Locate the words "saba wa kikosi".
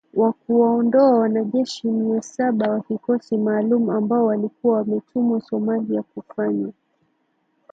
2.21-3.37